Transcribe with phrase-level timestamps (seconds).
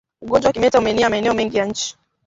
[0.21, 1.97] Ugonjwa wa kimeta umeenea maeneo mengi ya nchi